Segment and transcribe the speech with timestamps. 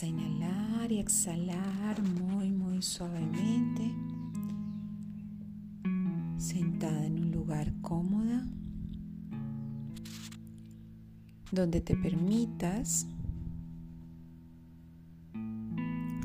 [0.00, 3.92] A inhalar y exhalar muy, muy suavemente.
[6.36, 8.46] Sentada en un lugar cómoda.
[11.50, 13.08] Donde te permitas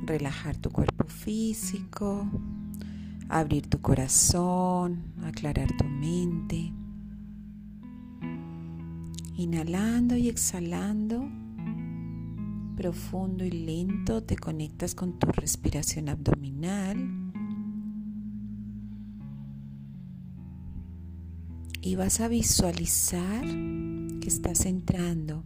[0.05, 2.29] relajar tu cuerpo físico,
[3.27, 6.71] abrir tu corazón, aclarar tu mente.
[9.35, 11.42] Inhalando y exhalando
[12.75, 16.97] profundo y lento te conectas con tu respiración abdominal.
[21.81, 25.43] Y vas a visualizar que estás entrando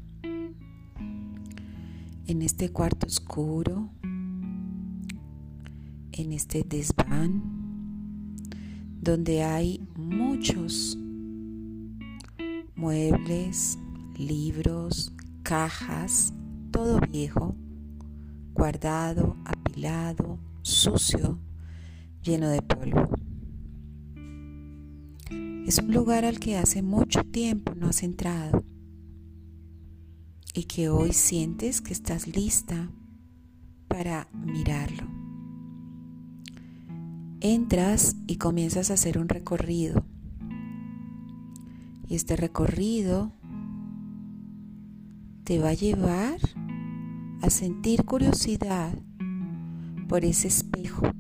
[2.28, 3.90] en este cuarto oscuro,
[6.12, 8.36] en este desván,
[9.02, 10.98] donde hay muchos
[12.76, 13.80] muebles,
[14.18, 16.34] libros, cajas,
[16.78, 17.56] todo viejo,
[18.54, 21.40] guardado, apilado, sucio,
[22.22, 23.10] lleno de polvo.
[25.66, 28.64] Es un lugar al que hace mucho tiempo no has entrado
[30.54, 32.92] y que hoy sientes que estás lista
[33.88, 35.08] para mirarlo.
[37.42, 40.06] Entras y comienzas a hacer un recorrido.
[42.08, 43.32] Y este recorrido
[45.44, 46.38] te va a llevar
[47.42, 48.94] a sentir curiosidad
[50.08, 51.12] por ese espejo,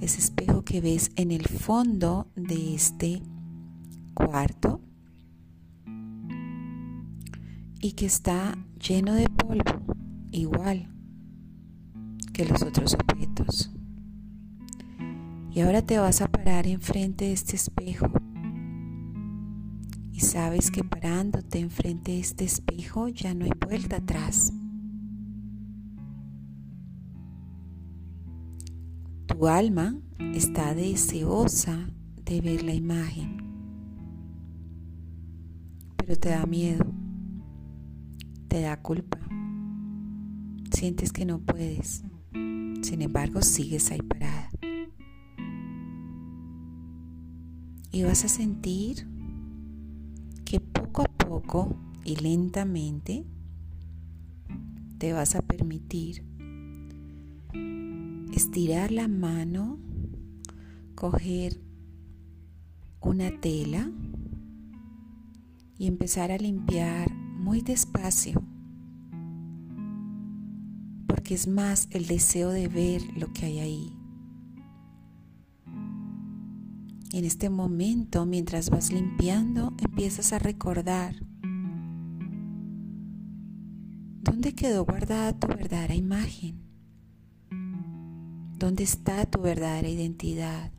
[0.00, 3.22] ese espejo que ves en el fondo de este
[4.14, 4.80] cuarto
[7.80, 9.96] y que está lleno de polvo,
[10.30, 10.90] igual
[12.32, 13.70] que los otros objetos.
[15.52, 18.23] Y ahora te vas a parar enfrente de este espejo
[20.34, 24.52] sabes que parándote enfrente de este espejo ya no hay vuelta atrás.
[29.26, 29.96] Tu alma
[30.34, 31.88] está deseosa
[32.24, 33.36] de ver la imagen,
[35.96, 36.84] pero te da miedo,
[38.48, 39.20] te da culpa,
[40.72, 42.02] sientes que no puedes,
[42.32, 44.50] sin embargo sigues ahí parada.
[47.92, 49.13] Y vas a sentir
[50.60, 53.24] poco a poco y lentamente
[54.98, 56.24] te vas a permitir
[58.32, 59.78] estirar la mano,
[60.94, 61.60] coger
[63.00, 63.90] una tela
[65.78, 68.42] y empezar a limpiar muy despacio,
[71.06, 74.03] porque es más el deseo de ver lo que hay ahí.
[77.14, 81.14] En este momento, mientras vas limpiando, empiezas a recordar
[84.20, 86.56] dónde quedó guardada tu verdadera imagen,
[88.58, 90.72] dónde está tu verdadera identidad,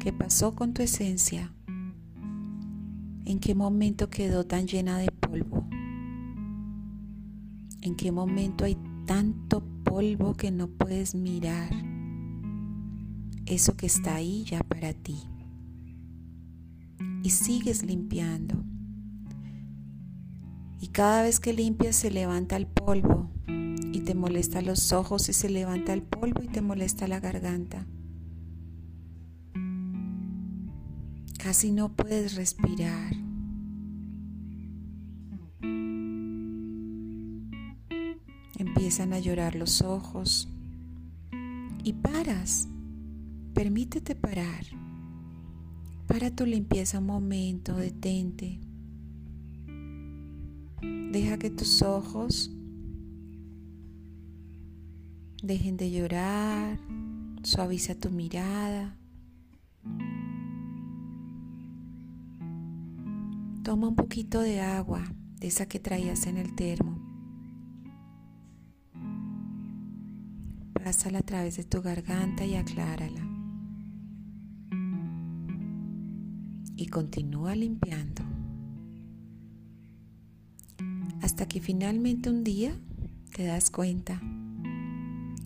[0.00, 1.52] qué pasó con tu esencia,
[3.26, 5.68] en qué momento quedó tan llena de polvo,
[7.82, 11.85] en qué momento hay tanto polvo que no puedes mirar
[13.46, 15.22] eso que está ahí ya para ti.
[17.22, 18.62] Y sigues limpiando.
[20.80, 25.32] Y cada vez que limpias se levanta el polvo y te molesta los ojos y
[25.32, 27.86] se levanta el polvo y te molesta la garganta.
[31.38, 33.14] Casi no puedes respirar.
[38.58, 40.48] Empiezan a llorar los ojos
[41.84, 42.68] y paras
[43.56, 44.66] Permítete parar.
[46.06, 48.60] Para tu limpieza un momento, detente.
[51.10, 52.50] Deja que tus ojos
[55.42, 56.78] dejen de llorar.
[57.44, 58.94] Suaviza tu mirada.
[63.62, 65.02] Toma un poquito de agua,
[65.40, 66.98] de esa que traías en el termo.
[70.74, 73.25] Pásala a través de tu garganta y aclárala.
[76.76, 78.22] Y continúa limpiando.
[81.22, 82.78] Hasta que finalmente un día
[83.34, 84.20] te das cuenta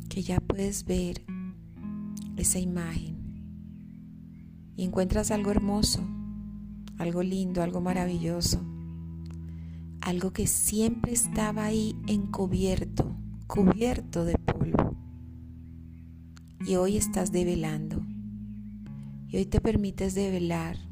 [0.09, 1.23] que ya puedes ver
[2.37, 3.17] esa imagen
[4.77, 6.01] y encuentras algo hermoso,
[6.99, 8.61] algo lindo, algo maravilloso,
[10.01, 13.15] algo que siempre estaba ahí encubierto,
[13.47, 14.97] cubierto de polvo.
[16.67, 18.03] Y hoy estás develando.
[19.29, 20.90] Y hoy te permites develar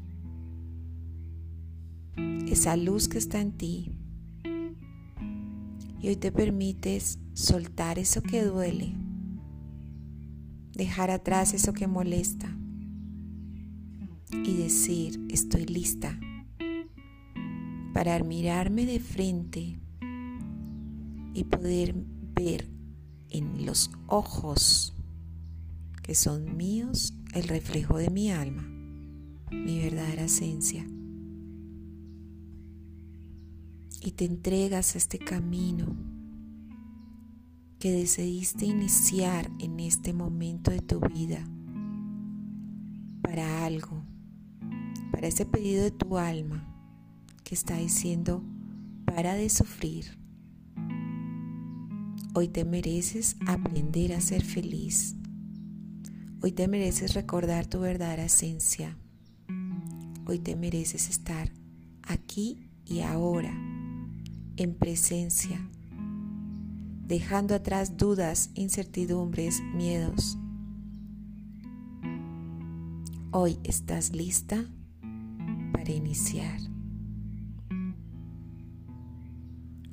[2.47, 3.91] esa luz que está en ti,
[6.01, 8.95] Y hoy te permites soltar eso que duele,
[10.73, 12.57] dejar atrás eso que molesta
[14.31, 16.17] y decir, estoy lista
[17.93, 19.77] para mirarme de frente
[21.33, 21.95] y poder
[22.33, 22.69] ver
[23.29, 24.93] en los ojos
[26.01, 28.63] que son míos el reflejo de mi alma,
[29.51, 30.85] mi verdadera esencia.
[34.01, 35.87] Y te entregas a este camino
[37.79, 41.45] que decidiste iniciar en este momento de tu vida
[43.21, 44.03] para algo,
[45.11, 46.65] para ese pedido de tu alma
[47.43, 48.43] que está diciendo,
[49.05, 50.17] para de sufrir.
[52.33, 55.15] Hoy te mereces aprender a ser feliz.
[56.41, 58.97] Hoy te mereces recordar tu verdadera esencia.
[60.25, 61.51] Hoy te mereces estar
[62.03, 63.53] aquí y ahora,
[64.59, 65.57] en presencia,
[67.07, 70.37] dejando atrás dudas, incertidumbres, miedos.
[73.31, 74.65] Hoy estás lista
[75.71, 76.59] para iniciar.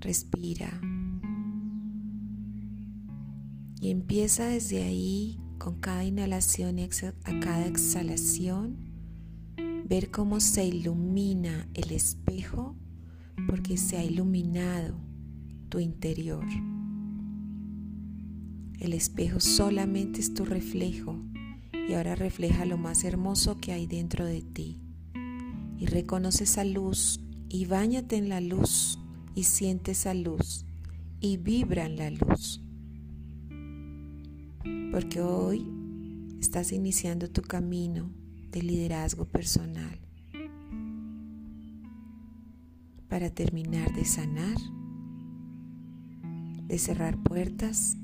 [0.01, 0.81] Respira.
[3.81, 8.79] Y empieza desde ahí con cada inhalación y a cada exhalación,
[9.89, 12.75] ver cómo se ilumina el espejo
[13.47, 14.95] porque se ha iluminado
[15.69, 16.45] tu interior.
[18.79, 21.19] El espejo solamente es tu reflejo
[21.89, 24.81] y ahora refleja lo más hermoso que hay dentro de ti.
[25.79, 28.99] Y reconoce esa luz y báñate en la luz
[29.35, 30.65] y siente esa luz
[31.21, 32.61] y vibra en la luz
[34.97, 35.71] porque hoy
[36.41, 38.11] estás iniciando tu camino
[38.51, 40.06] de liderazgo personal
[43.09, 44.57] para terminar de sanar,
[46.67, 47.97] de cerrar puertas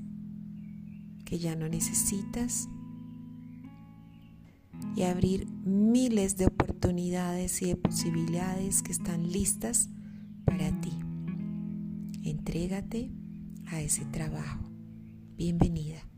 [1.25, 2.69] que ya no necesitas
[4.95, 9.89] y abrir miles de oportunidades y de posibilidades que están listas
[10.45, 10.93] para ti.
[12.25, 13.11] Entrégate
[13.67, 14.61] a ese trabajo.
[15.37, 16.12] Bienvenida.